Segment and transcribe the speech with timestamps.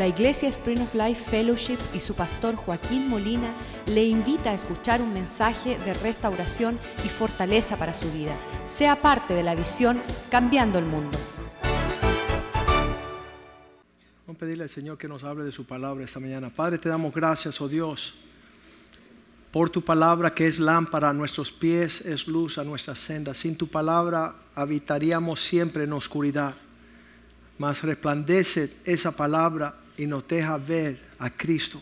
[0.00, 3.52] La Iglesia Spring of Life Fellowship y su pastor Joaquín Molina
[3.86, 8.34] le invita a escuchar un mensaje de restauración y fortaleza para su vida.
[8.64, 10.00] Sea parte de la visión
[10.30, 11.18] Cambiando el Mundo.
[14.26, 16.48] Vamos a pedirle al Señor que nos hable de su palabra esta mañana.
[16.48, 18.14] Padre, te damos gracias, oh Dios,
[19.52, 23.36] por tu palabra que es lámpara a nuestros pies, es luz a nuestras sendas.
[23.36, 26.54] Sin tu palabra habitaríamos siempre en oscuridad.
[27.58, 31.78] Mas resplandece esa palabra y nos deja ver a Cristo.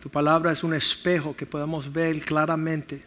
[0.00, 3.02] Tu palabra es un espejo que podemos ver claramente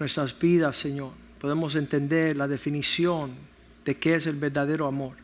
[0.00, 1.12] nuestras vidas, Señor.
[1.40, 3.36] Podemos entender la definición
[3.84, 5.14] de qué es el verdadero amor.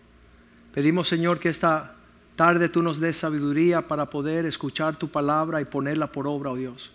[0.73, 1.96] Pedimos, Señor, que esta
[2.37, 6.56] tarde tú nos des sabiduría para poder escuchar tu palabra y ponerla por obra, oh
[6.56, 6.93] Dios.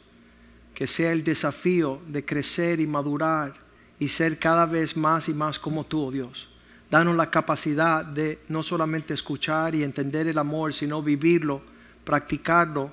[0.73, 3.53] Que sea el desafío de crecer y madurar
[3.99, 6.48] y ser cada vez más y más como tú, oh Dios.
[6.89, 11.61] Danos la capacidad de no solamente escuchar y entender el amor, sino vivirlo,
[12.03, 12.91] practicarlo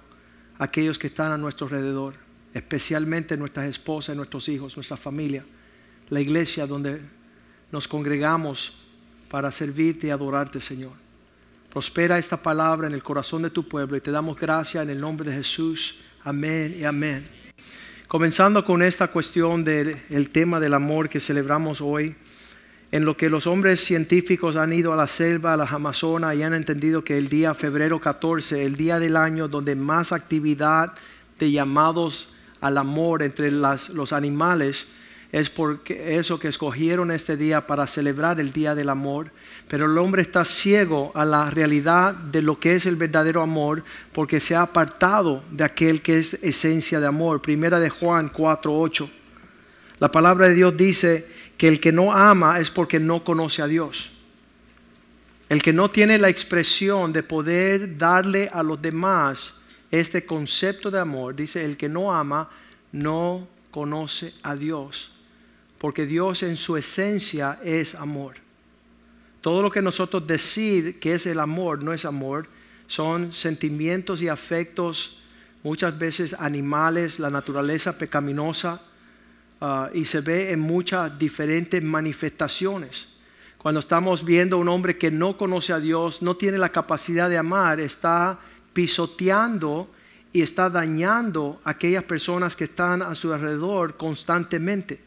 [0.59, 2.14] aquellos que están a nuestro alrededor,
[2.52, 5.44] especialmente nuestras esposas, nuestros hijos, nuestra familia,
[6.11, 7.00] la iglesia donde
[7.72, 8.74] nos congregamos
[9.30, 10.92] para servirte y adorarte, Señor.
[11.72, 15.00] Prospera esta palabra en el corazón de tu pueblo y te damos gracias en el
[15.00, 15.98] nombre de Jesús.
[16.22, 17.24] Amén y amén.
[18.08, 22.14] Comenzando con esta cuestión del tema del amor que celebramos hoy
[22.97, 26.42] en lo que los hombres científicos han ido a la selva, a las Amazonas y
[26.42, 30.94] han entendido que el día febrero 14, el día del año donde más actividad
[31.39, 32.30] de llamados
[32.62, 34.86] al amor entre los animales,
[35.30, 39.30] es porque eso que escogieron este día para celebrar el día del amor,
[39.69, 43.84] pero el hombre está ciego a la realidad de lo que es el verdadero amor
[44.14, 47.42] porque se ha apartado de aquel que es esencia de amor.
[47.42, 49.11] Primera de Juan 4:8.
[49.98, 53.66] La palabra de Dios dice, que el que no ama es porque no conoce a
[53.66, 54.10] Dios.
[55.48, 59.54] El que no tiene la expresión de poder darle a los demás
[59.90, 62.50] este concepto de amor, dice, el que no ama
[62.92, 65.11] no conoce a Dios,
[65.78, 68.36] porque Dios en su esencia es amor.
[69.40, 72.48] Todo lo que nosotros decir que es el amor no es amor,
[72.89, 75.18] son sentimientos y afectos
[75.62, 78.80] muchas veces animales, la naturaleza pecaminosa,
[79.61, 83.08] Ah, y se ve en muchas diferentes manifestaciones.
[83.56, 87.30] Cuando estamos viendo a un hombre que no conoce a Dios, no tiene la capacidad
[87.30, 88.39] de amar, está
[88.72, 89.89] pisoteando
[90.33, 95.00] y está dañando a aquellas personas que están a su alrededor constantemente,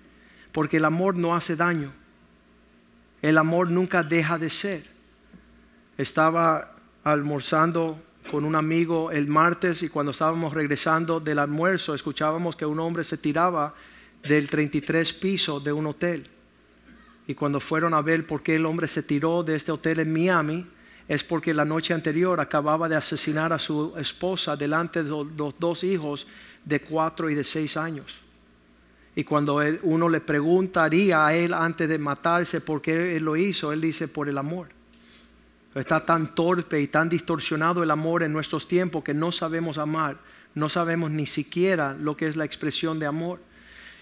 [0.51, 1.91] porque el amor no hace daño.
[3.21, 4.87] El amor nunca deja de ser.
[5.97, 6.73] Estaba
[7.03, 8.01] almorzando
[8.31, 13.03] con un amigo el martes y cuando estábamos regresando del almuerzo escuchábamos que un hombre
[13.03, 13.73] se tiraba
[14.23, 16.29] del 33 piso de un hotel.
[17.27, 20.11] Y cuando fueron a ver por qué el hombre se tiró de este hotel en
[20.11, 20.65] Miami,
[21.07, 25.83] es porque la noche anterior acababa de asesinar a su esposa delante de los dos
[25.83, 26.27] hijos
[26.63, 28.15] de cuatro y de seis años.
[29.15, 33.73] Y cuando uno le preguntaría a él antes de matarse por qué él lo hizo,
[33.73, 34.69] él dice por el amor.
[35.75, 40.17] Está tan torpe y tan distorsionado el amor en nuestros tiempos que no sabemos amar,
[40.55, 43.39] no sabemos ni siquiera lo que es la expresión de amor.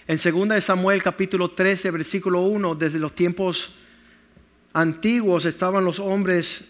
[0.09, 3.75] En 2 Samuel capítulo 13, versículo 1, desde los tiempos
[4.71, 6.63] antiguos estaban los hombres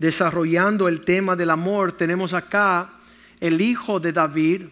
[0.00, 1.92] desarrollando el tema del amor.
[1.92, 2.90] Tenemos acá
[3.38, 4.62] el hijo de David,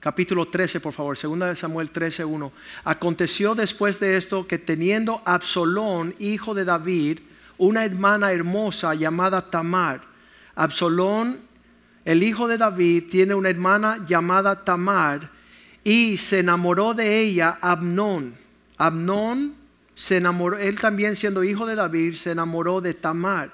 [0.00, 2.52] capítulo 13, por favor, 2 Samuel 13, 1.
[2.84, 7.18] Aconteció después de esto que teniendo Absalón, hijo de David,
[7.58, 10.00] una hermana hermosa llamada Tamar,
[10.54, 11.40] Absalón,
[12.06, 15.35] el hijo de David, tiene una hermana llamada Tamar,
[15.86, 18.34] y se enamoró de ella Abnón.
[18.76, 19.54] Abnón
[19.94, 23.52] se enamoró, él también siendo hijo de David, se enamoró de Tamar.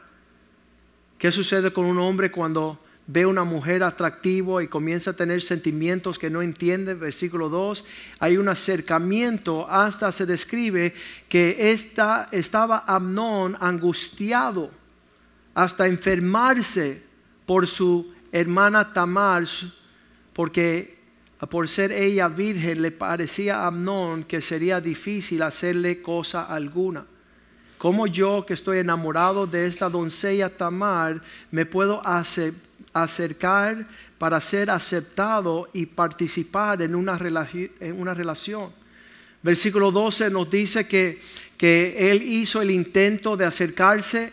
[1.18, 6.18] ¿Qué sucede con un hombre cuando ve una mujer atractiva y comienza a tener sentimientos
[6.18, 6.94] que no entiende?
[6.94, 7.84] Versículo 2,
[8.18, 10.94] hay un acercamiento, hasta se describe
[11.28, 14.70] que esta, estaba Abnón angustiado
[15.52, 17.02] hasta enfermarse
[17.44, 19.44] por su hermana Tamar,
[20.32, 21.01] porque
[21.48, 27.04] por ser ella virgen, le parecía a Amnón que sería difícil hacerle cosa alguna.
[27.78, 32.00] Como yo que estoy enamorado de esta doncella Tamar, me puedo
[32.92, 33.86] acercar
[34.18, 37.18] para ser aceptado y participar en una,
[37.80, 38.70] en una relación?
[39.42, 41.20] Versículo 12 nos dice que,
[41.56, 44.32] que él hizo el intento de acercarse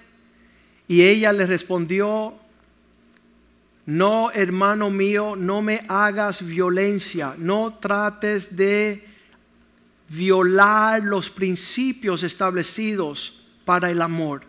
[0.87, 2.35] y ella le respondió,
[3.89, 9.03] no, hermano mío, no me hagas violencia, no trates de
[10.07, 14.43] violar los principios establecidos para el amor,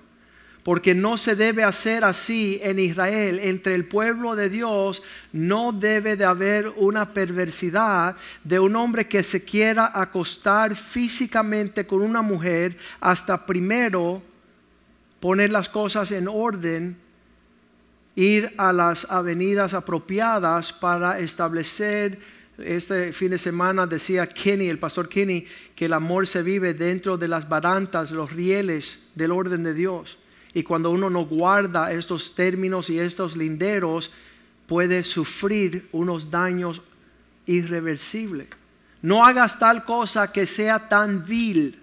[0.63, 3.41] porque no se debe hacer así en Israel.
[3.43, 5.03] Entre el pueblo de Dios
[5.33, 12.03] no debe de haber una perversidad de un hombre que se quiera acostar físicamente con
[12.03, 14.21] una mujer hasta primero
[15.19, 16.99] poner las cosas en orden,
[18.15, 22.19] ir a las avenidas apropiadas para establecer
[22.65, 27.17] este fin de semana decía Kenny, el pastor Kenny, que el amor se vive dentro
[27.17, 30.19] de las barantas, los rieles del orden de Dios.
[30.53, 34.11] Y cuando uno no guarda estos términos y estos linderos,
[34.67, 36.83] puede sufrir unos daños
[37.47, 38.49] irreversibles.
[39.03, 41.79] No hagas tal cosa que sea tan vil,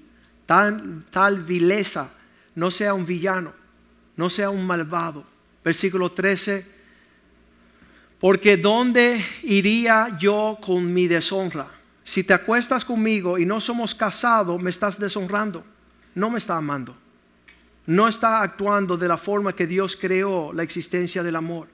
[0.46, 2.14] tan tal vileza,
[2.56, 3.54] no sea un villano,
[4.16, 5.26] no sea un malvado.
[5.68, 6.66] Versículo 13
[8.22, 11.68] porque ¿dónde iría yo con mi deshonra?
[12.06, 15.66] Si te acuestas conmigo y no somos casados, me estás deshonrando.
[16.16, 16.96] No me está amando.
[17.86, 21.68] No está actuando de la forma que Dios creó la existencia del amor.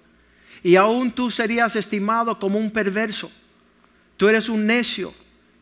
[0.64, 3.32] Y aún tú serías estimado como un perverso.
[4.18, 5.14] Tú eres un necio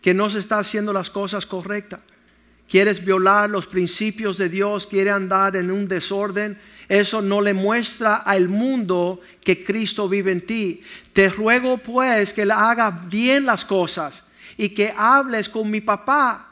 [0.01, 1.99] que no se está haciendo las cosas correctas.
[2.71, 6.57] Quieres violar los principios de Dios, quiere andar en un desorden
[6.91, 10.81] eso no le muestra al mundo que Cristo vive en ti.
[11.13, 14.25] Te ruego pues que le haga bien las cosas
[14.57, 16.49] y que hables con mi papá,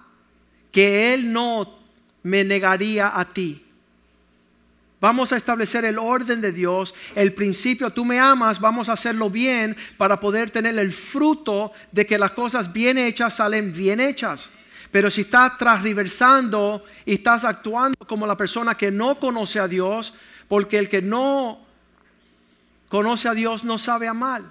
[0.72, 1.78] que él no
[2.24, 3.66] me negaría a ti.
[5.02, 9.30] Vamos a establecer el orden de Dios, el principio, tú me amas, vamos a hacerlo
[9.30, 14.50] bien para poder tener el fruto de que las cosas bien hechas salen bien hechas.
[14.92, 20.14] Pero si estás transversando y estás actuando como la persona que no conoce a Dios,
[20.48, 21.60] porque el que no
[22.90, 24.42] conoce a Dios no sabe amar.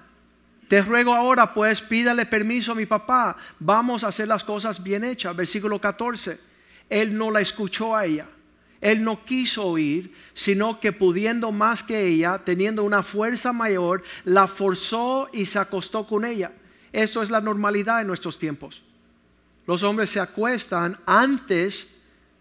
[0.69, 3.35] Te ruego ahora, pues, pídale permiso a mi papá.
[3.59, 5.35] Vamos a hacer las cosas bien hechas.
[5.35, 6.39] Versículo 14.
[6.89, 8.27] Él no la escuchó a ella.
[8.79, 14.47] Él no quiso oír, sino que pudiendo más que ella, teniendo una fuerza mayor, la
[14.47, 16.51] forzó y se acostó con ella.
[16.93, 18.81] Eso es la normalidad en nuestros tiempos.
[19.69, 21.85] Los hombres se acuestan antes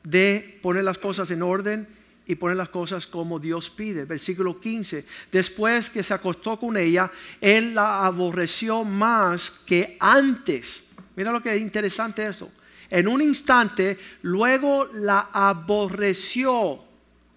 [0.02, 1.86] de poner las cosas en orden
[2.26, 4.06] y poner las cosas como Dios pide.
[4.06, 5.04] Versículo 15.
[5.30, 10.82] Después que se acostó con ella, él la aborreció más que antes.
[11.16, 12.50] Mira lo que es interesante eso.
[12.88, 16.82] En un instante, luego la aborreció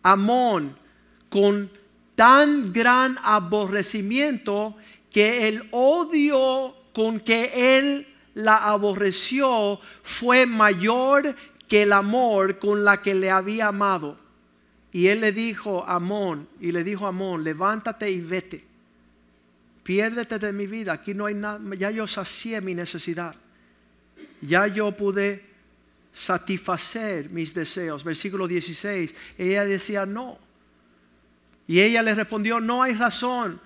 [0.04, 0.74] Amón
[1.30, 1.70] con
[2.16, 4.78] tan gran aborrecimiento
[5.12, 11.36] que el odio con que él la aborreció fue mayor
[11.68, 14.18] que el amor con la que le había amado.
[14.92, 18.66] Y él le dijo a Amón, y le dijo a Amón, levántate y vete.
[19.83, 23.36] Piérdete de mi vida, aquí no hay nada, ya yo sacié mi necesidad.
[24.42, 25.44] Ya yo pude
[26.13, 28.04] satisfacer mis deseos.
[28.04, 30.38] Versículo 16, ella decía no.
[31.68, 33.62] Y ella le respondió, no hay razón,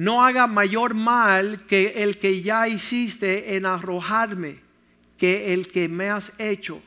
[0.00, 4.60] no haga mayor mal que el que ya hiciste en arrojarme,
[5.18, 6.80] que el que me has hecho.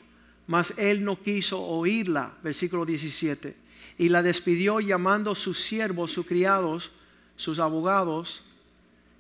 [0.48, 2.34] Mas él no quiso oírla.
[2.42, 3.64] Versículo 17
[3.98, 6.92] y la despidió llamando sus siervos, sus criados,
[7.36, 8.44] sus abogados,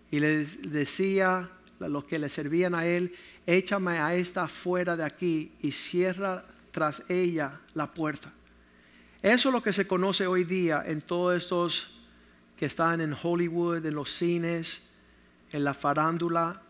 [0.10, 1.50] y le decía
[1.80, 3.14] a los que le servían a él,
[3.46, 8.32] échame a esta fuera de aquí y cierra tras ella la puerta.
[9.22, 11.93] Eso es lo que se conoce hoy día en todos estos
[12.58, 14.82] que están en Hollywood, en los cines,
[15.52, 16.62] en la farándula,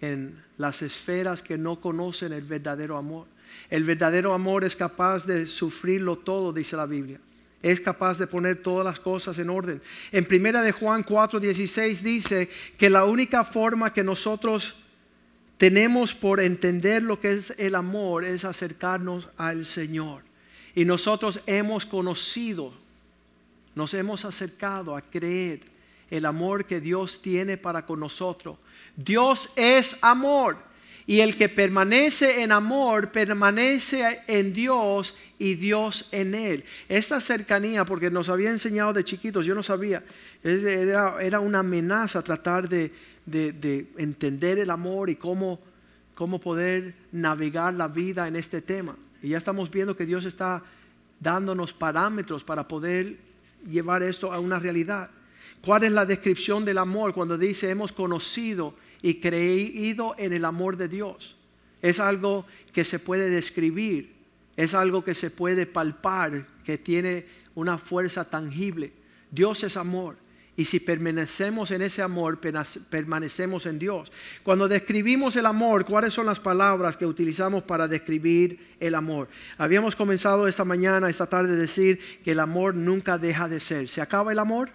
[0.00, 3.26] en las esferas que no conocen el verdadero amor.
[3.70, 7.20] El verdadero amor es capaz de sufrirlo todo, dice la Biblia.
[7.62, 9.80] Es capaz de poner todas las cosas en orden.
[10.12, 14.74] En primera de Juan 4:16 dice que la única forma que nosotros
[15.56, 20.22] tenemos por entender lo que es el amor es acercarnos al Señor.
[20.74, 22.74] Y nosotros hemos conocido,
[23.74, 25.60] nos hemos acercado a creer
[26.10, 28.58] el amor que Dios tiene para con nosotros.
[28.96, 30.56] Dios es amor.
[31.06, 36.64] Y el que permanece en amor, permanece en Dios y Dios en él.
[36.88, 40.02] Esta cercanía, porque nos había enseñado de chiquitos, yo no sabía,
[40.42, 42.90] era, una amenaza tratar de,
[43.98, 45.60] entender el amor y cómo,
[46.14, 48.96] cómo poder navegar la vida en este tema.
[49.22, 50.62] Y ya estamos viendo que Dios está
[51.20, 53.18] dándonos parámetros para poder
[53.68, 55.10] llevar esto a una realidad.
[55.64, 60.78] ¿Cuál es la descripción del amor cuando dice hemos conocido y creído en el amor
[60.78, 61.36] de Dios.
[61.82, 64.14] Es algo que se puede describir,
[64.56, 68.94] es algo que se puede palpar, que tiene una fuerza tangible.
[69.30, 70.16] Dios es amor
[70.56, 72.38] Y si permanecemos en ese amor,
[72.88, 74.12] permanecemos en Dios.
[74.44, 79.28] Cuando describimos el amor, ¿cuáles son las palabras que utilizamos para describir el amor?
[79.58, 83.88] Habíamos comenzado esta mañana, esta tarde, a decir que el amor nunca deja de ser.
[83.88, 84.70] ¿Se acaba el amor?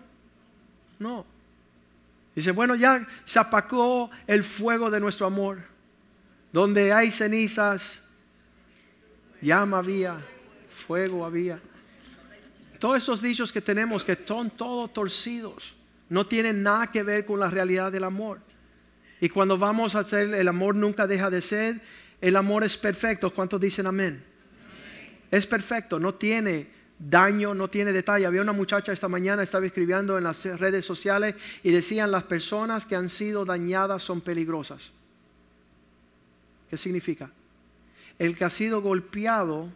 [0.99, 1.25] No.
[2.35, 5.59] Dice, bueno, ya se apagó el fuego de nuestro amor.
[6.51, 8.01] Donde hay cenizas,
[9.41, 10.17] llama había,
[10.87, 11.61] fuego había.
[12.79, 15.75] Todos esos dichos que tenemos que son todos torcidos,
[16.07, 18.39] no tienen nada que ver con la realidad del amor.
[19.21, 21.81] Y cuando vamos a hacer el amor nunca deja de ser,
[22.21, 23.33] el amor es perfecto.
[23.33, 24.23] ¿Cuántos dicen amén?
[25.29, 26.67] Es perfecto, no tiene
[26.97, 28.25] daño, no tiene detalle.
[28.25, 32.85] Había una muchacha esta mañana, estaba escribiendo en las redes sociales y decían las personas
[32.85, 34.91] que han sido dañadas son peligrosas.
[36.69, 37.29] ¿Qué significa?
[38.17, 39.69] El que ha sido golpeado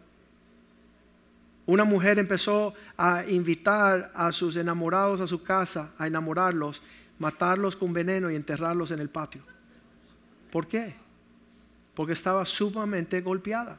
[1.66, 6.82] una mujer empezó a invitar a sus enamorados a su casa, a enamorarlos,
[7.18, 9.42] matarlos con veneno y enterrarlos en el patio.
[10.50, 10.94] ¿Por qué?
[11.94, 13.78] Porque estaba sumamente golpeada.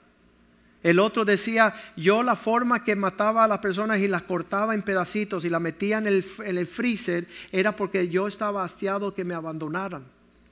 [0.81, 4.83] El otro decía, yo la forma que mataba a las personas y las cortaba en
[4.83, 9.23] pedacitos y las metía en el, en el freezer era porque yo estaba hastiado que
[9.23, 10.03] me abandonaran.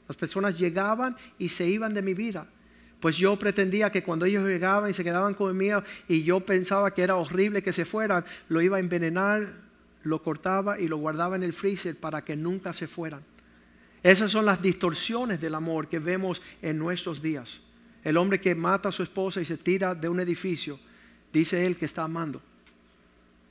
[0.07, 2.47] Las personas llegaban y se iban de mi vida.
[3.03, 7.01] Pues yo pretendía que cuando ellos llegaban y se quedaban conmigo y yo pensaba que
[7.01, 9.55] era horrible que se fueran, lo iba a envenenar,
[10.03, 13.19] lo cortaba y lo guardaba en el freezer para que nunca se fueran.
[14.03, 17.59] Esas son las distorsiones del amor que vemos en nuestros días.
[18.05, 20.79] El hombre que mata a su esposa y se tira de un edificio,
[21.33, 22.41] dice él que está amando.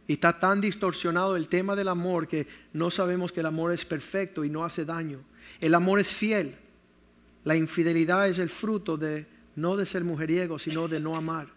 [0.08, 3.84] Y está tan distorsionado el tema del amor que no sabemos que el amor es
[3.84, 5.20] perfecto y no hace daño.
[5.60, 6.56] El amor es fiel.
[7.44, 11.48] La infidelidad es el fruto de no de ser mujeriego, sino de no amar.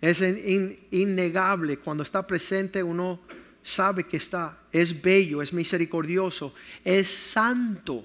[0.00, 0.22] Es
[0.90, 3.20] innegable cuando está presente uno
[3.62, 6.54] sabe que está, es bello, es misericordioso,
[6.84, 8.04] es santo.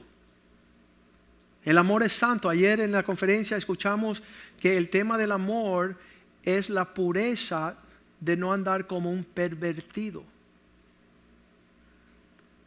[1.63, 2.49] El amor es santo.
[2.49, 4.23] Ayer en la conferencia escuchamos
[4.59, 5.95] que el tema del amor
[6.43, 7.75] es la pureza
[8.19, 10.23] de no andar como un pervertido.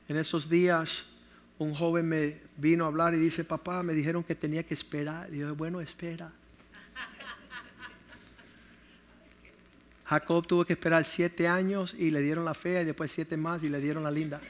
[0.08, 1.04] En esos días
[1.58, 5.32] un joven me vino a hablar y dice, papá, me dijeron que tenía que esperar.
[5.32, 6.30] Y yo, bueno, espera.
[10.04, 13.62] Jacob tuvo que esperar siete años y le dieron la fea y después siete más
[13.62, 14.40] y le dieron la linda.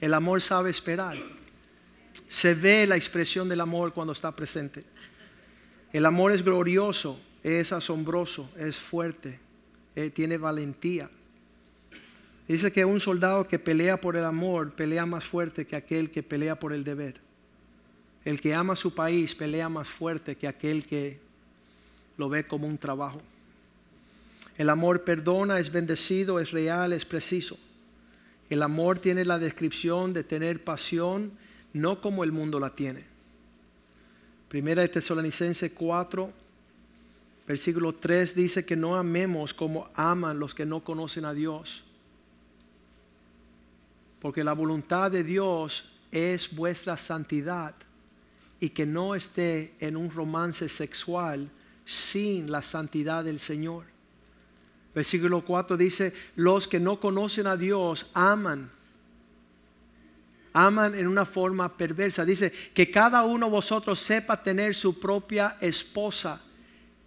[0.00, 1.16] El amor sabe esperar.
[2.28, 4.84] Se ve la expresión del amor cuando está presente.
[5.92, 9.38] El amor es glorioso, es asombroso, es fuerte,
[9.94, 11.08] eh, tiene valentía.
[12.48, 16.22] Dice que un soldado que pelea por el amor pelea más fuerte que aquel que
[16.22, 17.20] pelea por el deber.
[18.24, 21.18] El que ama su país pelea más fuerte que aquel que
[22.16, 23.20] lo ve como un trabajo.
[24.56, 27.58] El amor perdona, es bendecido, es real, es preciso.
[28.48, 31.32] El amor tiene la descripción de tener pasión,
[31.72, 33.04] no como el mundo la tiene.
[34.48, 36.32] Primera de Tesalonicense 4,
[37.46, 41.85] versículo 3 dice que no amemos como aman los que no conocen a Dios
[44.26, 47.76] porque la voluntad de Dios es vuestra santidad
[48.58, 51.48] y que no esté en un romance sexual
[51.84, 53.84] sin la santidad del Señor.
[54.92, 58.68] Versículo 4 dice, los que no conocen a Dios aman.
[60.52, 62.24] Aman en una forma perversa.
[62.24, 66.40] Dice que cada uno de vosotros sepa tener su propia esposa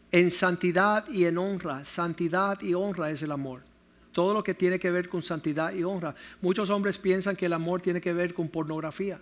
[0.10, 1.84] en santidad y en honra.
[1.84, 3.69] Santidad y honra es el amor
[4.12, 6.16] todo lo que tiene que ver con santidad y honra.
[6.42, 9.20] Muchos hombres piensan que el amor tiene que ver con pornografía.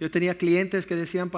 [0.00, 1.30] Yo tenía clientes que decían,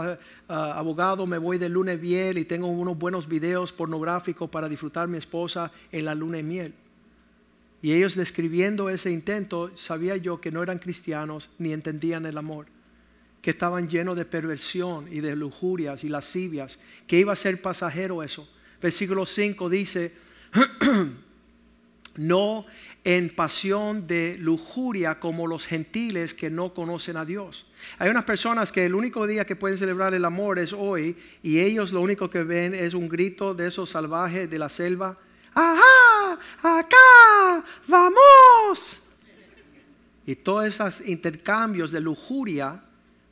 [0.49, 4.69] ah, abogado, me voy de luna de miel y tengo unos buenos videos pornográficos para
[4.71, 6.75] disfrutar mi esposa en la luna de miel.
[7.83, 12.65] Y ellos describiendo ese intento, sabía yo que no eran cristianos ni entendían el amor,
[13.43, 18.23] que estaban llenos de perversión y de lujurias y lascivias, que iba a ser pasajero
[18.23, 18.49] eso.
[18.81, 20.15] Versículo 5 dice,
[22.17, 22.67] no
[23.03, 27.67] en pasión de lujuria como los gentiles que no conocen a Dios.
[27.99, 31.61] Hay unas personas que el único día que pueden celebrar el amor es hoy y
[31.61, 35.19] ellos lo único que ven es un grito de esos salvajes de la selva.
[35.55, 36.39] ¡Ajá!
[36.63, 37.65] ¡Acá!
[37.89, 39.03] ¡Vamos!
[40.27, 42.81] Y todos esos intercambios de lujuria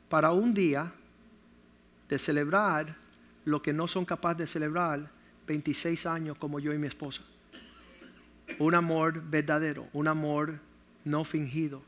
[0.09, 0.91] para un día
[2.07, 2.95] de celebrar
[3.45, 5.09] lo que no son capaces de celebrar
[5.47, 7.23] 26 años como yo y mi esposa
[8.59, 10.59] un amor verdadero, un amor
[11.05, 11.81] no fingido,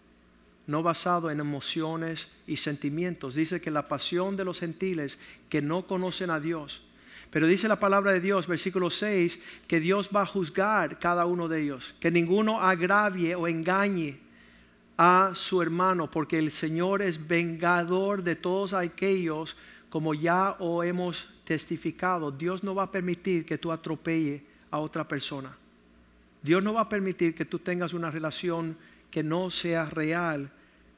[0.67, 3.35] no basado en emociones y sentimientos.
[3.35, 5.19] Dice que la pasión de los gentiles
[5.49, 6.81] que no conocen a Dios.
[7.29, 11.47] Pero dice la palabra de Dios, versículo 6, que Dios va a juzgar cada uno
[11.47, 14.19] de ellos, que ninguno agravie o engañe
[14.97, 19.57] a su hermano, porque el Señor es vengador de todos aquellos,
[19.89, 22.31] como ya o hemos testificado.
[22.31, 25.57] Dios no va a permitir que tú atropelle a otra persona.
[26.45, 28.77] Dios no va a permitir que tú tengas una relación
[29.09, 30.51] que no sea real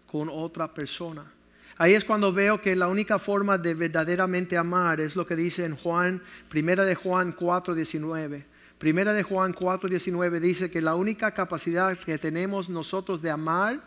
[0.06, 1.24] con otra persona.
[1.78, 5.64] Ahí es cuando veo que la única forma de verdaderamente amar es lo que dice
[5.64, 8.44] en Juan, primera de Juan 4:19.
[8.78, 13.80] Primera de Juan 4:19 dice que la única capacidad que tenemos nosotros de amar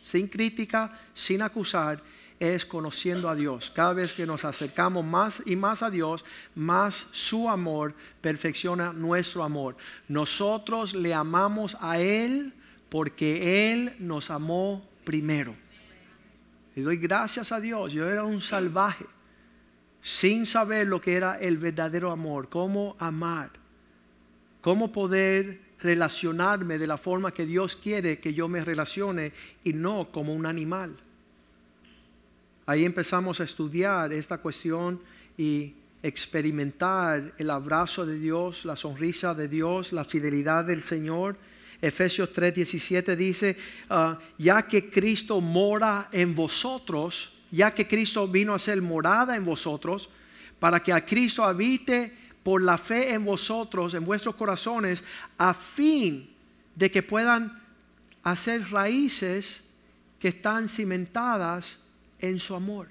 [0.00, 2.02] sin crítica, sin acusar,
[2.40, 3.72] es conociendo a Dios.
[3.74, 6.24] Cada vez que nos acercamos más y más a Dios,
[6.54, 9.76] más su amor perfecciona nuestro amor.
[10.08, 12.52] Nosotros le amamos a Él
[12.88, 15.54] porque Él nos amó primero.
[16.76, 17.92] Y doy gracias a Dios.
[17.92, 19.06] Yo era un salvaje,
[20.02, 23.50] sin saber lo que era el verdadero amor, cómo amar,
[24.60, 30.10] cómo poder relacionarme de la forma que Dios quiere que yo me relacione y no
[30.10, 30.96] como un animal.
[32.66, 35.00] Ahí empezamos a estudiar esta cuestión
[35.36, 41.36] y experimentar el abrazo de Dios, la sonrisa de Dios, la fidelidad del Señor.
[41.82, 43.56] Efesios 3:17 dice,
[43.90, 49.44] ah, ya que Cristo mora en vosotros, ya que Cristo vino a ser morada en
[49.44, 50.08] vosotros,
[50.58, 55.04] para que a Cristo habite por la fe en vosotros, en vuestros corazones,
[55.36, 56.30] a fin
[56.74, 57.62] de que puedan
[58.22, 59.62] hacer raíces
[60.18, 61.78] que están cimentadas
[62.28, 62.88] en su amor.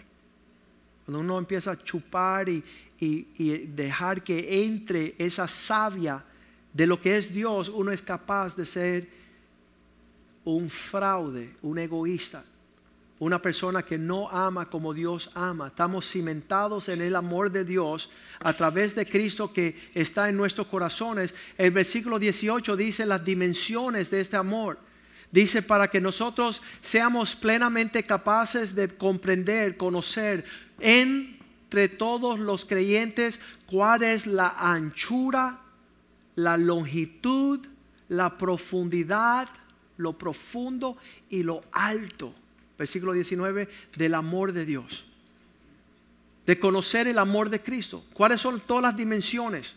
[1.06, 2.64] Cuando uno empieza a chupar y,
[3.00, 6.24] y dejar que entre esa savia
[6.72, 9.08] de lo que es Dios, uno es capaz de ser
[10.46, 12.44] un fraude, un egoísta,
[13.20, 15.68] una persona que no ama como Dios ama.
[15.68, 18.10] Estamos cimentados en el amor de Dios
[18.40, 21.34] a través de Cristo que está en nuestros corazones.
[21.58, 24.78] El versículo 18 dice las dimensiones de este amor.
[25.34, 30.46] Dice para que nosotros seamos plenamente capaces de comprender, conocer
[30.80, 35.60] entre todos los creyentes cuál es la anchura,
[36.36, 37.66] la longitud,
[38.10, 39.50] la profundidad,
[39.98, 40.98] lo profundo
[41.32, 42.36] y lo alto,
[42.78, 43.68] versículo 19,
[43.98, 45.04] del amor de Dios.
[46.46, 48.06] De conocer el amor de Cristo.
[48.14, 49.76] ¿Cuáles son todas las dimensiones?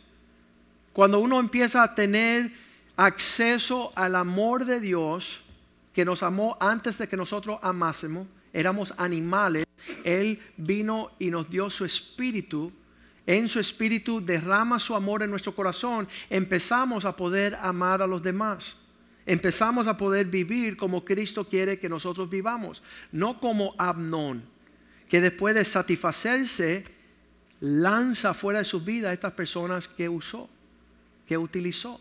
[0.93, 2.53] Cuando uno empieza a tener
[2.95, 5.45] acceso al amor de Dios,
[5.97, 9.65] que nos amó antes de que nosotros amásemos, éramos animales,
[10.05, 12.71] Él vino y nos dio su espíritu
[13.27, 18.23] en su espíritu derrama su amor en nuestro corazón, empezamos a poder amar a los
[18.23, 18.77] demás.
[19.25, 24.45] Empezamos a poder vivir como Cristo quiere que nosotros vivamos, no como Abnón,
[25.09, 26.85] que después de satisfacerse
[27.59, 30.49] lanza fuera de su vida a estas personas que usó,
[31.27, 32.01] que utilizó.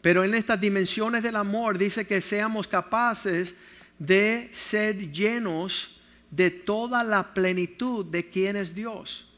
[0.00, 3.54] Pero en estas dimensiones del amor dice que seamos capaces
[3.98, 9.28] de ser llenos de toda la plenitud de quien es Dios.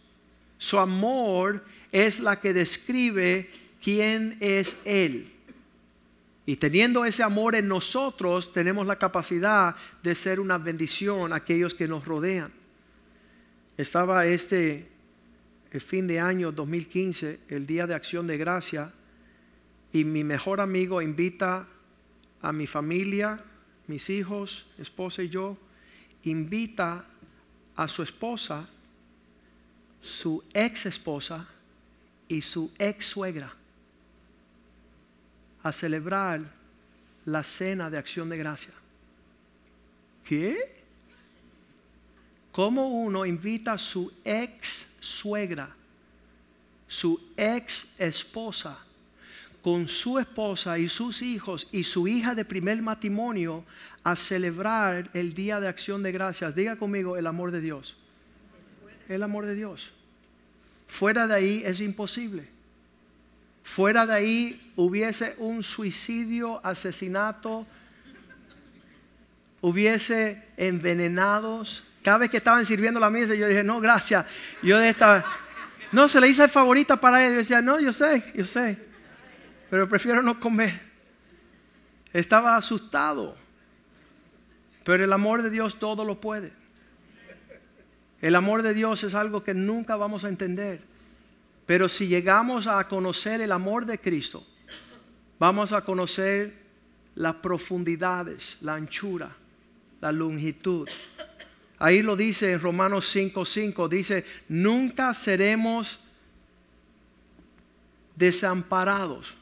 [0.59, 3.51] Su amor es la que describe
[3.83, 5.33] quién es Él.
[6.47, 11.75] Y teniendo ese amor en nosotros, tenemos la capacidad de ser una bendición a aquellos
[11.75, 12.53] que nos rodean.
[13.77, 14.89] Estaba este
[15.73, 18.93] el fin de año 2015, el día de acción de gracia,
[19.93, 21.67] y mi mejor amigo invita
[22.41, 23.43] a mi familia,
[23.87, 25.57] mis hijos, esposa y yo,
[26.23, 27.05] invita
[27.77, 28.69] a su esposa
[30.03, 31.47] su ex esposa
[32.29, 33.55] y su ex suegra
[35.63, 36.43] a celebrar
[37.25, 38.73] la cena de acción de gracia.
[40.25, 40.83] ¿Qué?
[42.51, 45.75] ¿Cómo uno invita a su ex suegra,
[46.89, 48.79] su ex esposa,
[49.63, 53.65] con su esposa y sus hijos y su hija de primer matrimonio
[54.03, 56.55] a celebrar el día de acción de gracias?
[56.55, 57.97] Diga conmigo el amor de Dios
[59.15, 59.91] el amor de Dios.
[60.89, 62.49] Fuera de ahí es imposible.
[63.65, 67.67] Fuera de ahí hubiese un suicidio, asesinato,
[69.61, 71.85] hubiese envenenados.
[72.03, 74.27] Cada vez que estaban sirviendo la mesa, yo dije, no, gracias.
[74.63, 75.25] Yo de esta,
[75.93, 77.33] no, se le hice favorita para él.
[77.33, 78.79] Yo decía, no, yo sé, yo sé,
[79.73, 80.83] pero prefiero no comer.
[82.13, 83.35] Estaba asustado.
[84.85, 86.53] Pero el amor de Dios todo lo puede.
[88.21, 90.83] El amor de Dios es algo que nunca vamos a entender.
[91.65, 94.47] Pero si llegamos a conocer el amor de Cristo,
[95.39, 96.55] vamos a conocer
[97.15, 99.35] las profundidades, la anchura,
[100.03, 100.87] la longitud.
[101.79, 105.99] Ahí lo dice en Romanos 5:5, dice, nunca seremos
[108.17, 109.37] desamparados.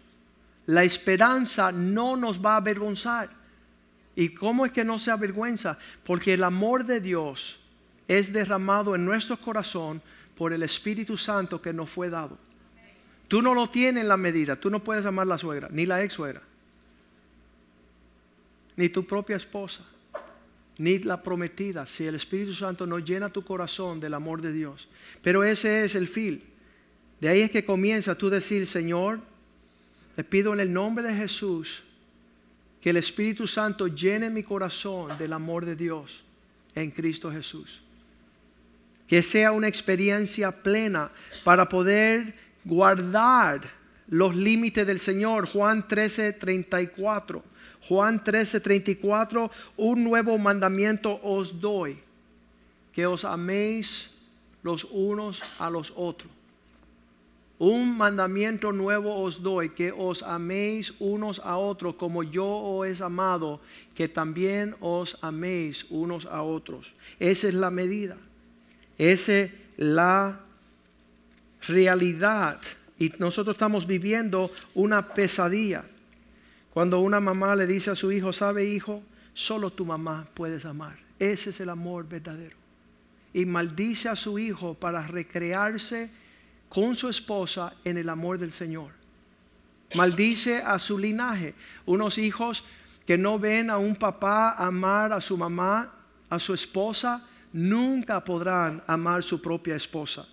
[0.66, 3.30] La esperanza no nos va a avergonzar.
[4.16, 5.78] ¿Y cómo es que no se avergüenza?
[6.04, 7.58] Porque el amor de Dios
[8.08, 10.02] es derramado en nuestro corazón
[10.36, 12.36] por el Espíritu Santo que nos fue dado.
[13.28, 16.02] Tú no lo tienes en la medida, tú no puedes amar la suegra, ni la
[16.02, 16.42] ex suegra,
[18.74, 19.84] ni tu propia esposa,
[20.78, 24.88] ni la prometida, si el Espíritu Santo no llena tu corazón del amor de Dios.
[25.22, 26.42] Pero ese es el fin.
[27.20, 29.20] De ahí es que comienza tú decir, Señor,
[30.20, 31.82] te pido en el nombre de Jesús
[32.82, 36.22] que el Espíritu Santo llene mi corazón del amor de Dios
[36.74, 37.80] en Cristo Jesús.
[39.06, 41.10] Que sea una experiencia plena
[41.42, 42.34] para poder
[42.66, 43.62] guardar
[44.08, 45.48] los límites del Señor.
[45.48, 47.42] Juan 13, 34.
[47.88, 49.50] Juan 13, 34.
[49.78, 51.98] Un nuevo mandamiento os doy.
[52.92, 54.10] Que os améis
[54.62, 56.30] los unos a los otros.
[57.60, 63.04] Un mandamiento nuevo os doy, que os améis unos a otros como yo os he
[63.04, 63.60] amado,
[63.94, 66.94] que también os améis unos a otros.
[67.20, 68.16] Esa es la medida.
[68.96, 70.40] Esa es la
[71.68, 72.58] realidad.
[72.98, 75.84] Y nosotros estamos viviendo una pesadilla.
[76.72, 79.02] Cuando una mamá le dice a su hijo, sabe hijo,
[79.34, 80.96] solo tu mamá puedes amar.
[81.18, 82.56] Ese es el amor verdadero.
[83.34, 86.08] Y maldice a su hijo para recrearse
[86.70, 88.92] con su esposa en el amor del Señor.
[89.94, 91.54] Maldice a su linaje.
[91.84, 92.64] Unos hijos
[93.04, 95.92] que no ven a un papá amar a su mamá,
[96.30, 100.26] a su esposa, nunca podrán amar su propia esposa.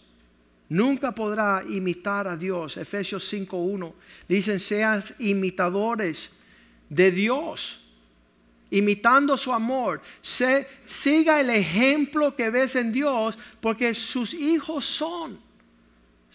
[0.70, 2.78] Nunca podrá imitar a Dios.
[2.78, 3.94] Efesios 5.1
[4.28, 6.30] dicen, sean imitadores
[6.88, 7.82] de Dios,
[8.70, 10.04] imitando su amor.
[10.22, 15.47] Se, siga el ejemplo que ves en Dios, porque sus hijos son.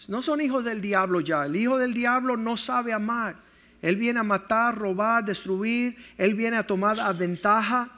[0.07, 1.45] No son hijos del diablo ya.
[1.45, 3.35] El hijo del diablo no sabe amar.
[3.81, 5.95] Él viene a matar, robar, destruir.
[6.17, 7.89] Él viene a tomar ventaja.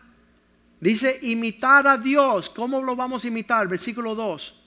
[0.80, 2.50] Dice imitar a Dios.
[2.50, 3.68] ¿Cómo lo vamos a imitar?
[3.68, 4.62] Versículo 2.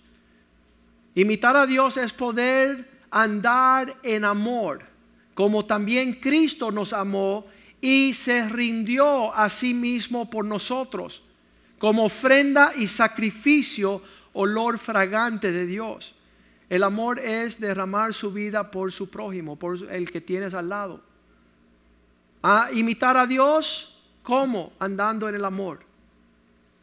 [1.14, 4.84] Imitar a Dios es poder andar en amor,
[5.34, 7.46] como también Cristo nos amó
[7.80, 11.22] y se rindió a sí mismo por nosotros,
[11.78, 16.14] como ofrenda y sacrificio, olor fragante de Dios.
[16.68, 21.00] El amor es derramar su vida por su prójimo, por el que tienes al lado.
[22.42, 24.72] A imitar a Dios, ¿cómo?
[24.78, 25.80] Andando en el amor.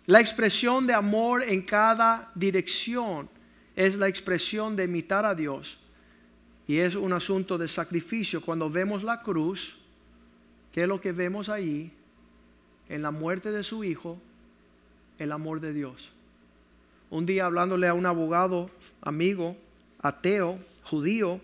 [0.08, 3.30] La expresión de amor en cada dirección
[3.76, 5.78] es la expresión de imitar a Dios.
[6.67, 8.41] Y es un asunto de sacrificio.
[8.41, 9.76] Cuando vemos la cruz,
[10.71, 11.91] ¿qué es lo que vemos ahí?
[12.89, 14.19] En la muerte de su Hijo,
[15.19, 16.12] el amor de Dios.
[17.10, 18.69] Un día hablándole a un abogado,
[19.02, 19.56] amigo,
[20.08, 21.39] ateo, judío,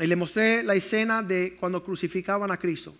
[0.00, 2.94] y le mostré la escena de cuando crucificaban a Cristo.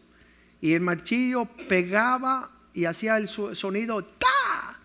[0.60, 4.78] Y el marchillo pegaba y hacía el sonido ¡ta!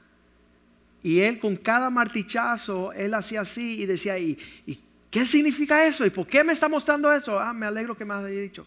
[1.02, 6.06] Y él con cada martichazo, él hacía así y decía, ¿y, ¿y qué significa eso?
[6.06, 7.40] ¿Y por qué me está mostrando eso?
[7.40, 8.66] Ah, me alegro que me haya dicho.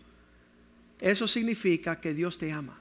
[0.99, 2.79] Eso significa que Dios te ama.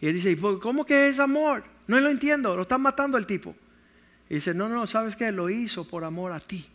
[0.00, 1.64] Y él dice, ¿cómo que es amor?
[1.86, 3.54] No lo entiendo, lo están matando el tipo.
[4.28, 5.30] Y dice, no, no, ¿sabes qué?
[5.32, 6.66] Lo hizo por amor a ti.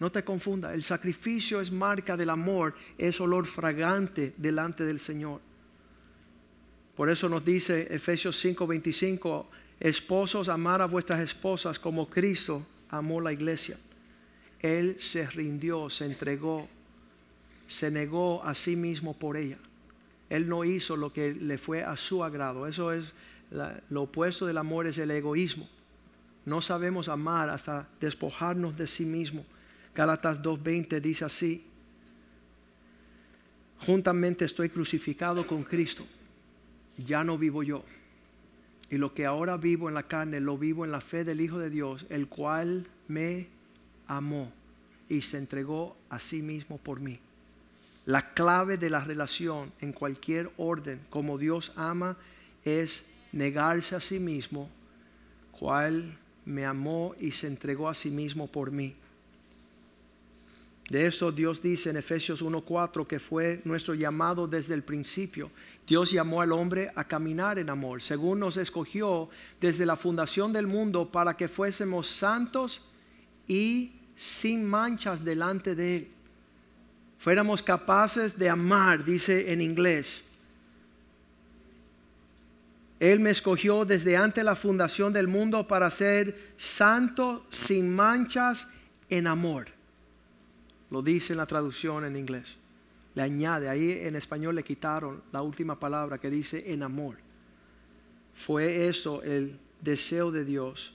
[0.00, 5.40] No te confunda, el sacrificio es marca del amor, es olor fragante delante del Señor.
[6.96, 9.46] Por eso nos dice Efesios 5:25,
[9.80, 13.76] esposos, amar a vuestras esposas como Cristo amó la iglesia.
[14.60, 16.68] Él se rindió, se entregó,
[17.66, 19.58] se negó a sí mismo por ella.
[20.30, 22.66] Él no hizo lo que le fue a su agrado.
[22.66, 23.12] Eso es
[23.90, 25.68] lo opuesto del amor, es el egoísmo.
[26.46, 29.44] No sabemos amar hasta despojarnos de sí mismo.
[29.94, 31.64] Gálatas 2.20 dice así,
[33.86, 36.04] juntamente estoy crucificado con Cristo,
[36.98, 37.84] ya no vivo yo.
[38.90, 41.58] Y lo que ahora vivo en la carne, lo vivo en la fe del Hijo
[41.58, 43.48] de Dios, el cual me
[44.06, 44.52] amó
[45.08, 47.20] y se entregó a sí mismo por mí.
[48.04, 52.16] La clave de la relación en cualquier orden, como Dios ama,
[52.64, 53.02] es
[53.32, 54.68] negarse a sí mismo,
[55.52, 58.94] cual me amó y se entregó a sí mismo por mí.
[60.90, 65.50] De eso Dios dice en Efesios 1.4 que fue nuestro llamado desde el principio.
[65.86, 70.66] Dios llamó al hombre a caminar en amor, según nos escogió desde la fundación del
[70.66, 72.82] mundo para que fuésemos santos
[73.46, 76.08] y sin manchas delante de Él.
[77.18, 80.22] Fuéramos capaces de amar, dice en inglés.
[83.00, 88.68] Él me escogió desde antes la fundación del mundo para ser santo, sin manchas,
[89.08, 89.68] en amor.
[90.90, 92.56] Lo dice en la traducción en inglés.
[93.14, 97.16] Le añade, ahí en español le quitaron la última palabra que dice en amor.
[98.34, 100.92] Fue eso el deseo de Dios.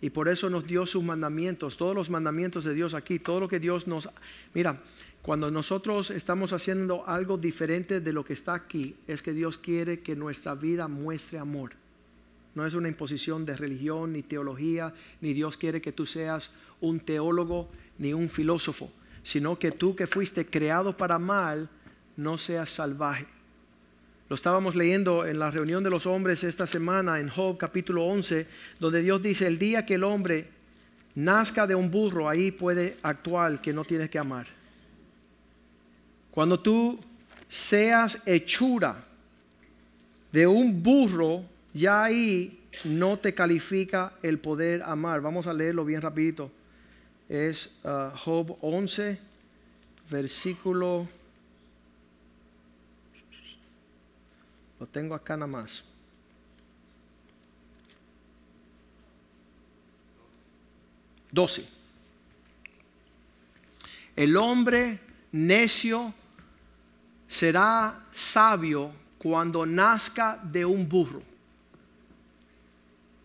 [0.00, 3.48] Y por eso nos dio sus mandamientos, todos los mandamientos de Dios aquí, todo lo
[3.48, 4.10] que Dios nos...
[4.52, 4.82] Mira,
[5.22, 10.00] cuando nosotros estamos haciendo algo diferente de lo que está aquí, es que Dios quiere
[10.00, 11.72] que nuestra vida muestre amor.
[12.56, 16.50] No es una imposición de religión ni teología, ni Dios quiere que tú seas
[16.80, 18.90] un teólogo ni un filósofo,
[19.22, 21.68] sino que tú que fuiste creado para mal,
[22.16, 23.26] no seas salvaje.
[24.28, 28.46] Lo estábamos leyendo en la reunión de los hombres esta semana en Job capítulo 11,
[28.80, 30.48] donde Dios dice, el día que el hombre
[31.14, 34.46] nazca de un burro, ahí puede actuar que no tienes que amar.
[36.30, 36.98] Cuando tú
[37.48, 39.04] seas hechura
[40.32, 45.20] de un burro, ya ahí no te califica el poder amar.
[45.20, 46.50] Vamos a leerlo bien rapidito.
[47.32, 49.18] Es uh, Job 11,
[50.10, 51.08] versículo...
[54.78, 55.82] Lo tengo acá nada más.
[61.30, 61.66] Doce.
[64.14, 65.00] El hombre
[65.32, 66.12] necio
[67.26, 71.22] será sabio cuando nazca de un burro.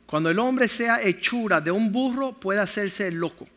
[0.05, 3.49] Cuando el hombre sea hechura de un burro, puede hacerse loco.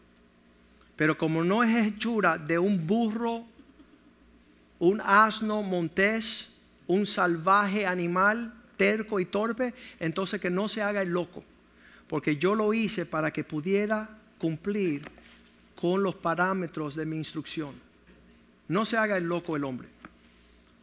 [1.01, 3.47] Pero como no es hechura de un burro,
[4.81, 6.51] un asno montés,
[6.87, 11.43] un salvaje animal terco y torpe, entonces que no se haga el loco.
[12.07, 15.01] Porque yo lo hice para que pudiera cumplir
[15.75, 17.73] con los parámetros de mi instrucción.
[18.69, 19.89] No se haga el loco el hombre.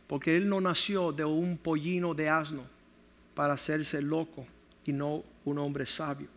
[0.07, 2.63] Porque él no nació de un pollino de asno
[3.35, 4.47] para hacerse loco
[4.83, 6.36] y no un hombre sabio.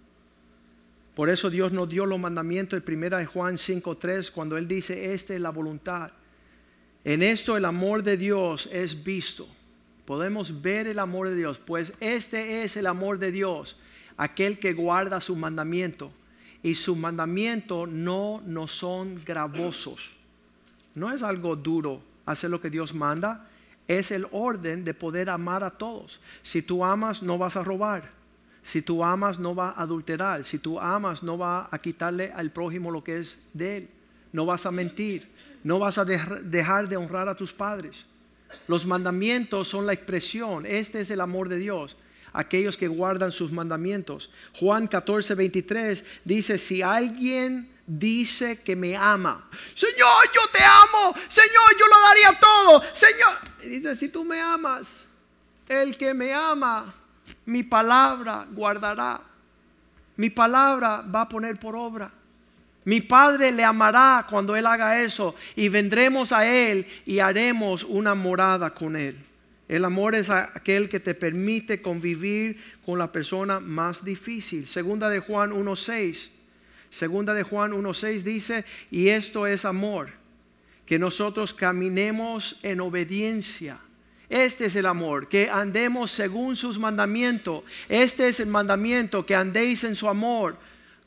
[1.20, 5.40] Por eso Dios nos dio los mandamientos de Juan 5:3 cuando él dice, "Esta es
[5.42, 6.12] la voluntad."
[7.04, 9.46] En esto el amor de Dios es visto.
[10.06, 13.76] Podemos ver el amor de Dios, pues este es el amor de Dios,
[14.16, 16.10] aquel que guarda su mandamiento
[16.62, 20.12] y sus mandamientos no nos son gravosos.
[20.94, 23.46] No es algo duro hacer lo que Dios manda,
[23.88, 26.18] es el orden de poder amar a todos.
[26.42, 28.19] Si tú amas, no vas a robar.
[28.62, 30.44] Si tú amas, no va a adulterar.
[30.44, 33.88] Si tú amas, no va a quitarle al prójimo lo que es de él.
[34.32, 35.28] No vas a mentir.
[35.64, 38.06] No vas a dejar de honrar a tus padres.
[38.66, 40.66] Los mandamientos son la expresión.
[40.66, 41.96] Este es el amor de Dios.
[42.32, 44.30] Aquellos que guardan sus mandamientos.
[44.54, 51.76] Juan 14, 23 dice, si alguien dice que me ama, Señor, yo te amo, Señor,
[51.78, 53.38] yo lo daría todo, Señor.
[53.64, 55.06] dice, si tú me amas,
[55.68, 56.94] el que me ama
[57.46, 59.20] mi palabra guardará.
[60.16, 62.10] Mi palabra va a poner por obra.
[62.84, 68.14] Mi Padre le amará cuando Él haga eso y vendremos a Él y haremos una
[68.14, 69.16] morada con Él.
[69.68, 74.66] El amor es aquel que te permite convivir con la persona más difícil.
[74.66, 76.30] Segunda de Juan 1.6.
[76.90, 80.10] Segunda de Juan 1.6 dice, y esto es amor,
[80.86, 83.78] que nosotros caminemos en obediencia
[84.30, 87.64] este es el amor, que andemos según sus mandamientos.
[87.88, 90.56] Este es el mandamiento, que andéis en su amor,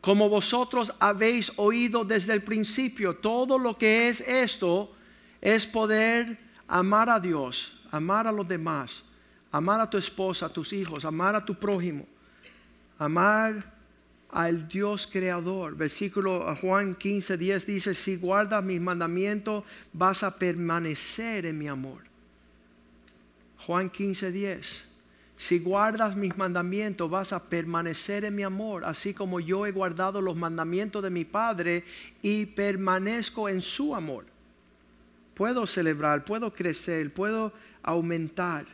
[0.02, 3.16] como vosotros habéis oído desde el principio.
[3.16, 4.94] Todo lo que es esto
[5.40, 9.06] es poder amar a Dios, amar a los demás,
[9.54, 12.06] amar a tu esposa, a tus hijos, amar a tu prójimo,
[13.00, 13.72] amar
[14.32, 15.78] al Dios creador.
[15.78, 22.13] Versículo Juan 15, 10 dice, si guardas mis mandamientos, vas a permanecer en mi amor.
[23.66, 24.84] Juan 15, 10.
[25.38, 30.22] Si guardas mis mandamientos, vas a permanecer en mi amor, así como yo he guardado
[30.22, 31.84] los mandamientos de mi Padre
[32.22, 34.26] y permanezco en su amor.
[35.34, 38.66] Puedo celebrar, puedo crecer, puedo aumentar.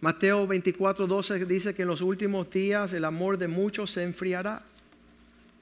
[0.00, 4.62] Mateo 24, 12 dice que en los últimos días el amor de muchos se enfriará.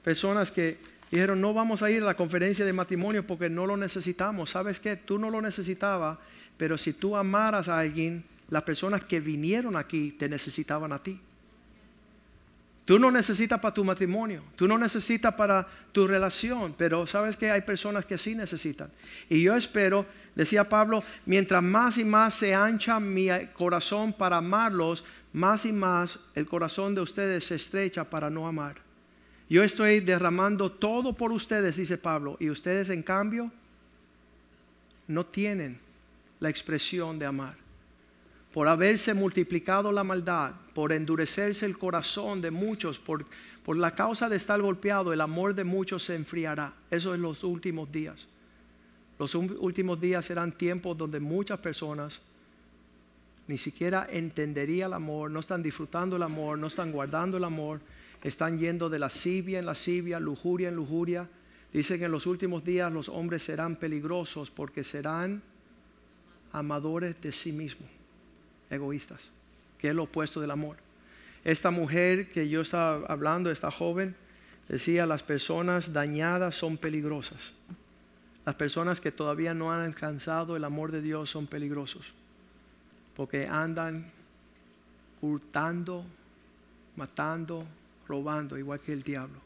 [0.03, 0.77] Personas que
[1.09, 4.51] dijeron, no vamos a ir a la conferencia de matrimonio porque no lo necesitamos.
[4.51, 4.97] ¿Sabes qué?
[4.97, 6.19] Tú no lo necesitabas,
[6.57, 11.19] pero si tú amaras a alguien, las personas que vinieron aquí te necesitaban a ti.
[12.85, 17.49] Tú no necesitas para tu matrimonio, tú no necesitas para tu relación, pero sabes que
[17.49, 18.91] hay personas que sí necesitan.
[19.27, 20.05] Y yo espero,
[20.35, 25.03] decía Pablo, mientras más y más se ancha mi corazón para amarlos,
[25.33, 28.75] más y más el corazón de ustedes se estrecha para no amar.
[29.49, 33.51] Yo estoy derramando todo por ustedes, dice Pablo, y ustedes en cambio
[35.07, 35.79] no tienen
[36.39, 37.64] la expresión de amar
[38.55, 43.25] por haberse multiplicado la maldad, por endurecerse el corazón de muchos, por,
[43.65, 46.73] por la causa de estar golpeado, el amor de muchos se enfriará.
[46.89, 48.29] Eso en los últimos días.
[49.19, 52.21] Los últimos días serán tiempos donde muchas personas
[53.45, 57.81] ni siquiera entenderían el amor, no están disfrutando el amor, no están guardando el amor,
[58.23, 61.27] están yendo de lascivia en lascivia, lujuria en lujuria.
[61.73, 65.41] Dicen que en los últimos días los hombres serán peligrosos porque serán
[66.53, 67.89] amadores de sí mismos,
[68.69, 69.29] egoístas,
[69.77, 70.77] que es lo opuesto del amor.
[71.43, 74.15] Esta mujer que yo estaba hablando, esta joven,
[74.67, 77.53] decía, las personas dañadas son peligrosas.
[78.45, 82.13] Las personas que todavía no han alcanzado el amor de Dios son peligrosos,
[83.15, 84.11] porque andan
[85.21, 86.05] hurtando,
[86.95, 87.65] matando,
[88.07, 89.39] robando, igual que el diablo,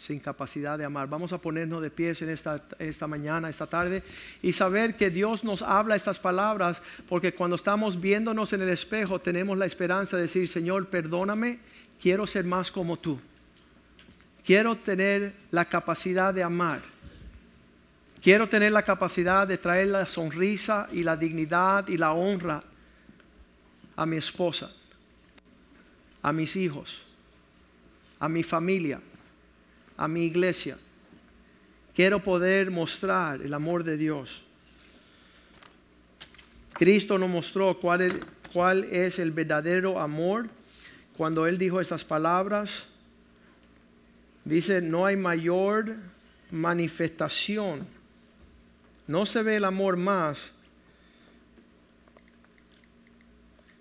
[0.00, 1.08] sin capacidad de amar.
[1.08, 4.02] Vamos a ponernos de pies en esta, esta mañana, esta tarde,
[4.40, 9.20] y saber que Dios nos habla estas palabras, porque cuando estamos viéndonos en el espejo
[9.20, 11.60] tenemos la esperanza de decir, Señor, perdóname,
[12.00, 13.20] quiero ser más como tú.
[14.44, 16.80] Quiero tener la capacidad de amar.
[18.22, 22.62] Quiero tener la capacidad de traer la sonrisa y la dignidad y la honra
[23.96, 24.70] a mi esposa,
[26.22, 27.02] a mis hijos
[28.20, 29.00] a mi familia,
[30.00, 30.78] a mi iglesia.
[31.94, 34.42] Quiero poder mostrar el amor de Dios.
[36.72, 40.48] Cristo nos mostró cuál es, el verdadero amor
[41.18, 42.84] cuando Él dijo esas palabras.
[44.46, 45.96] Dice, no hay mayor
[46.50, 47.86] manifestación.
[49.06, 50.54] No se ve el amor más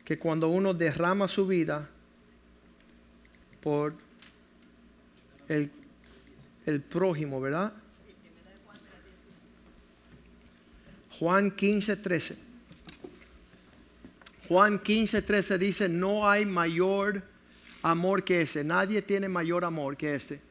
[0.03, 1.87] que cuando uno derrama su vida
[3.61, 3.93] por
[5.47, 5.71] el,
[6.81, 7.73] prójimo, ¿verdad?
[11.19, 12.37] Juan 15, 13.
[14.47, 17.21] Juan 15, 13 dice, no hay mayor
[17.83, 18.63] amor que ese.
[18.63, 20.41] Nadie tiene mayor amor que este.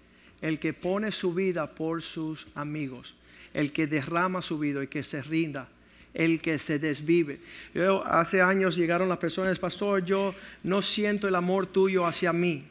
[0.40, 3.14] El que pone su vida por sus amigos.
[3.54, 5.68] El que derrama su vida, el que se rinda.
[6.14, 7.40] El que se desvive.
[7.74, 12.64] Yo, hace años llegaron las personas, pastor, yo no siento el amor tuyo hacia mí.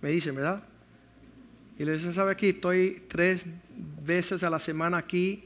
[0.00, 0.62] Me dicen, ¿verdad?
[1.78, 3.44] Y les sabe aquí, estoy tres
[4.04, 5.44] veces a la semana aquí,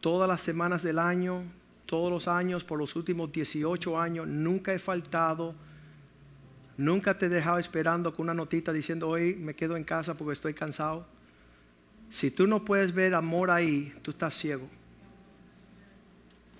[0.00, 1.42] todas las semanas del año,
[1.84, 5.54] todos los años, por los últimos 18 años, nunca he faltado,
[6.76, 10.32] nunca te he dejado esperando con una notita diciendo hoy me quedo en casa porque
[10.32, 11.06] estoy cansado.
[12.08, 14.68] Si tú no puedes ver amor ahí, tú estás ciego.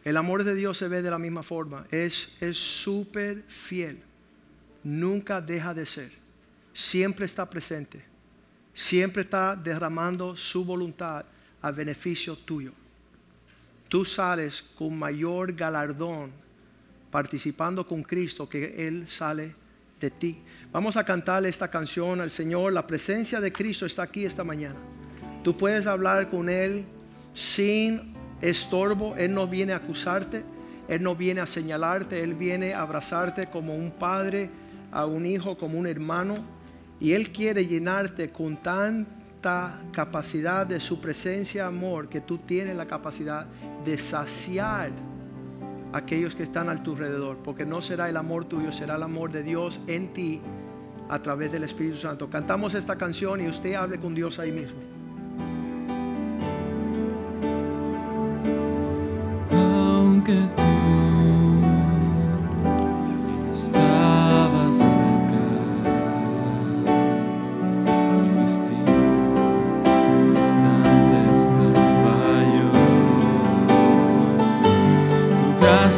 [0.05, 4.01] El amor de Dios se ve de la misma forma, es súper fiel,
[4.85, 6.13] nunca deja de ser,
[6.73, 8.16] siempre está presente
[8.77, 11.25] siempre está derramando su voluntad
[11.63, 12.73] a beneficio tuyo.
[13.89, 16.31] Tú sales con mayor galardón
[17.11, 19.55] participando con Cristo que Él sale
[19.99, 20.43] de ti.
[20.71, 22.75] Vamos a cantarle esta canción al Señor.
[22.75, 24.77] La presencia de Cristo está aquí esta mañana.
[25.43, 26.85] Tú puedes hablar con Él
[27.33, 28.13] sin
[28.43, 29.17] estorbo.
[29.17, 30.45] Él no viene a acusarte.
[30.87, 32.23] Él no viene a señalarte.
[32.23, 34.51] Él viene a abrazarte como un padre,
[34.93, 36.56] a un hijo, como un hermano
[36.99, 42.87] y Él quiere llenarte con tanta capacidad de su presencia, amor, que tú tienes la
[42.87, 43.47] capacidad
[43.85, 44.91] de saciar
[45.93, 47.37] a aquellos que están a tu alrededor.
[47.45, 50.41] Porque no será el amor tuyo, será el amor de Dios en ti
[51.09, 52.29] a través del Espíritu Santo.
[52.31, 54.81] Cantamos esta canción y usted hable con Dios ahí mismo.
[59.53, 61.36] Aunque hacia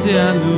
[0.08, 0.57] luz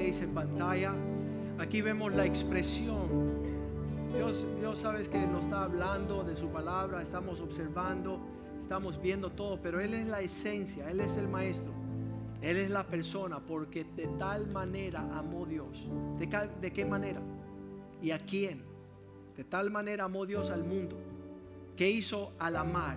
[0.00, 0.92] 3:16 en pantalla.
[1.58, 3.08] Aquí vemos la expresión.
[4.14, 8.18] Dios, Dios sabes que nos está hablando de su palabra, estamos observando,
[8.60, 11.72] estamos viendo todo, pero Él es la esencia, Él es el maestro,
[12.42, 15.86] Él es la persona, porque de tal manera amó Dios.
[16.18, 16.26] ¿De,
[16.60, 17.20] de qué manera?
[18.02, 18.62] ¿Y a quién?
[19.36, 20.96] De tal manera amó Dios al mundo,
[21.76, 22.96] que hizo al amar,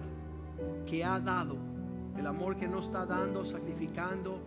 [0.88, 1.58] que ha dado,
[2.18, 4.40] el amor que no está dando, sacrificando,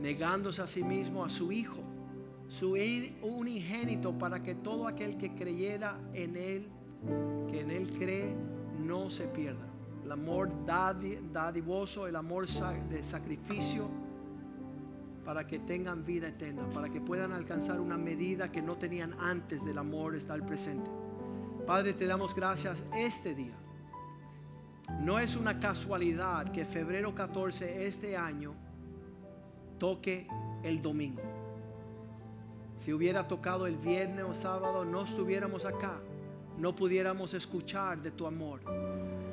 [0.00, 1.78] negándose a sí mismo a su Hijo,
[2.48, 2.76] su
[3.22, 6.68] unigénito, para que todo aquel que creyera en Él,
[7.50, 8.34] que en Él cree,
[8.84, 9.66] no se pierda.
[10.04, 13.88] El amor dadi- dadivoso, el amor de sacrificio,
[15.24, 19.64] para que tengan vida eterna, para que puedan alcanzar una medida que no tenían antes
[19.64, 20.88] del amor estar presente.
[21.66, 23.54] Padre, te damos gracias este día.
[25.00, 28.54] No es una casualidad que febrero 14 este año
[29.78, 30.26] toque
[30.62, 31.22] el domingo.
[32.84, 35.98] Si hubiera tocado el viernes o sábado, no estuviéramos acá.
[36.58, 38.60] No pudiéramos escuchar de tu amor.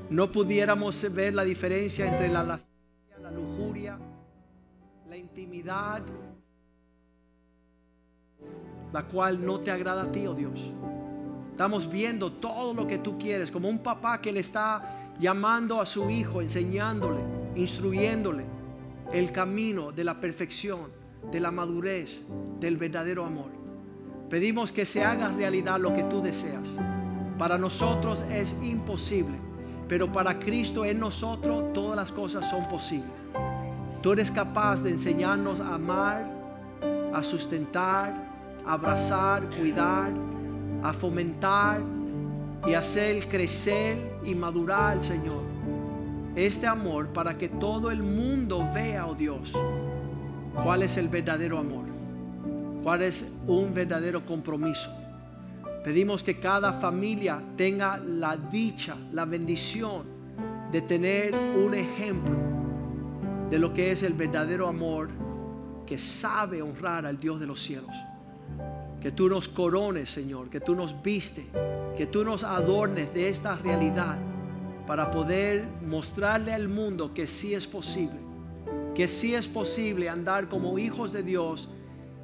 [0.09, 3.97] No pudiéramos ver la diferencia entre la lascivia, la lujuria,
[5.07, 6.01] la intimidad,
[8.91, 10.59] la cual no te agrada a ti, oh Dios.
[11.51, 15.85] Estamos viendo todo lo que tú quieres, como un papá que le está llamando a
[15.85, 17.21] su hijo, enseñándole,
[17.55, 18.62] instruyéndole
[19.13, 20.91] el camino de la perfección,
[21.31, 22.19] de la madurez,
[22.59, 23.51] del verdadero amor.
[24.29, 26.67] Pedimos que se haga realidad lo que tú deseas.
[27.37, 29.37] Para nosotros es imposible,
[29.87, 33.11] pero para Cristo en nosotros todas las cosas son posibles.
[34.01, 36.27] Tú eres capaz de enseñarnos a amar,
[37.13, 38.13] a sustentar,
[38.65, 40.11] a abrazar, cuidar,
[40.81, 41.81] a fomentar
[42.65, 45.52] y hacer crecer y madurar, Señor,
[46.35, 49.53] este amor para que todo el mundo vea, oh Dios,
[50.63, 51.85] cuál es el verdadero amor,
[52.81, 54.89] cuál es un verdadero compromiso.
[55.83, 60.03] Pedimos que cada familia tenga la dicha, la bendición
[60.71, 62.35] de tener un ejemplo
[63.49, 65.09] de lo que es el verdadero amor
[65.85, 67.91] que sabe honrar al Dios de los cielos.
[69.01, 71.45] Que tú nos corones, Señor, que tú nos viste,
[71.97, 74.17] que tú nos adornes de esta realidad
[74.87, 78.19] para poder mostrarle al mundo que sí es posible,
[78.95, 81.69] que sí es posible andar como hijos de Dios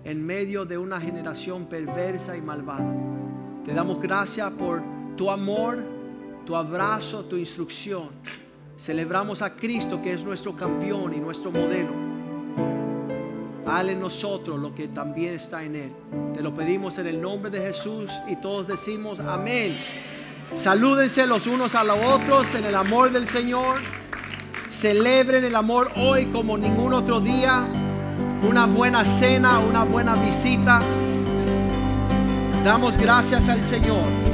[0.03, 2.93] en medio de una generación perversa y malvada.
[3.65, 4.81] Te damos gracias por
[5.15, 5.77] tu amor,
[6.45, 8.09] tu abrazo, tu instrucción.
[8.77, 11.91] Celebramos a Cristo que es nuestro campeón y nuestro modelo.
[13.65, 15.91] Hale en nosotros lo que también está en Él.
[16.33, 19.77] Te lo pedimos en el nombre de Jesús y todos decimos amén.
[20.57, 23.77] Salúdense los unos a los otros en el amor del Señor.
[24.69, 27.65] Celebren el amor hoy como ningún otro día.
[28.47, 30.79] Una buena cena, una buena visita.
[32.63, 34.28] Damos gracias al Señor.